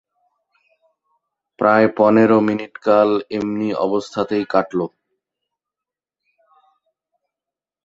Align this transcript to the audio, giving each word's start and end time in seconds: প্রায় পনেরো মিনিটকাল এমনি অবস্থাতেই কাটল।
প্রায় 1.59 1.87
পনেরো 1.97 2.37
মিনিটকাল 2.47 3.09
এমনি 3.37 3.69
অবস্থাতেই 3.85 4.43
কাটল। 4.53 4.79